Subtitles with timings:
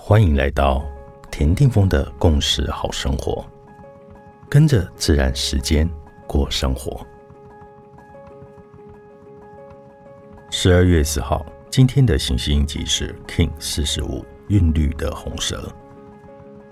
[0.00, 0.82] 欢迎来到
[1.28, 3.44] 田定峰的共识好生活，
[4.48, 5.86] 跟着自然时间
[6.26, 7.04] 过生活。
[10.50, 15.70] 十二月四号，今天的行星印记是 King 四十五韵律的红蛇，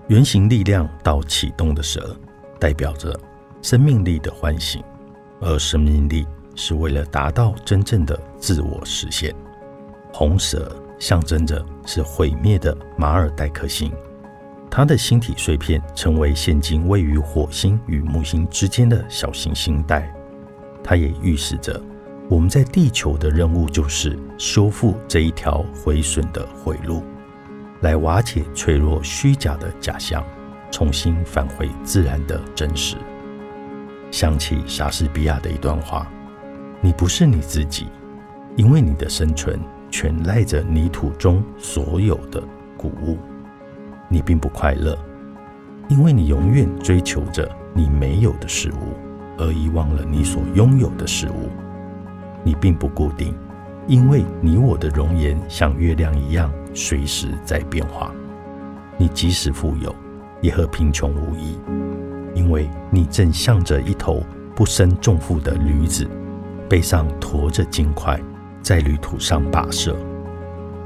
[0.07, 2.17] 原型力量到启动的蛇，
[2.61, 3.19] 代表着
[3.61, 4.83] 生命力的唤醒，
[5.41, 6.25] 而生命力
[6.55, 9.35] 是为了达到真正的自我实现。
[10.11, 10.75] 红蛇。
[10.99, 13.93] 象征着是毁灭的马尔代克星，
[14.71, 20.13] 它的星体碎片成为现今位于火星与木星之间的小行星带。
[20.83, 21.81] 它也预示着
[22.29, 27.03] 我们在地球的任务就是修复这一条毁损的回路，
[27.81, 30.25] 来瓦解脆弱虚假的假象，
[30.71, 32.97] 重新返回自然的真实。
[34.11, 36.11] 想起莎士比亚的一段话
[36.81, 37.89] ：“你不是你自己，
[38.57, 42.43] 因为你的生存。”全赖着泥土中所有的
[42.77, 43.19] 谷物，
[44.09, 44.97] 你并不快乐，
[45.89, 48.95] 因为你永远追求着你没有的事物，
[49.39, 51.49] 而遗忘了你所拥有的事物。
[52.43, 53.35] 你并不固定，
[53.87, 58.13] 因为你我的容颜像月亮一样，随时在变化。
[58.99, 59.95] 你即使富有，
[60.41, 61.59] 也和贫穷无异，
[62.35, 64.23] 因为你正像着一头
[64.55, 66.09] 不生重负的驴子，
[66.69, 68.21] 背上驮着金块。
[68.67, 69.97] 在旅途上跋涉，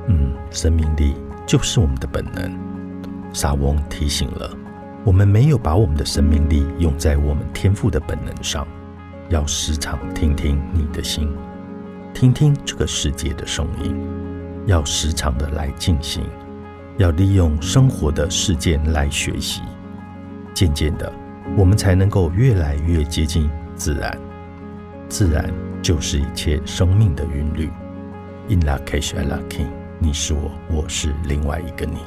[0.06, 1.14] 嗯，生命力
[1.46, 2.54] 就是我们的本能。
[3.32, 4.54] 沙翁提醒了
[5.02, 8.68] 我们，没有把我们的生命力用在我们天赋的本能上，
[9.30, 11.34] 要时常听听你的心，
[12.12, 13.98] 听听这个世界的声音，
[14.66, 16.22] 要时常的来进行，
[16.98, 19.62] 要利用生活的事件来学习。
[20.52, 21.10] 渐渐的，
[21.56, 24.14] 我们才能够越来越接近自然，
[25.10, 25.52] 自然。
[25.82, 27.70] 就是一切生命的韵律。
[28.48, 29.68] In la cage, I la king。
[29.98, 31.98] 你是我，我是另外一个你。